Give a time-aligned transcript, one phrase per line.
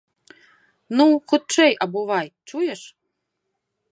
[1.01, 2.81] Ну, хутчэй абувай, чуеш!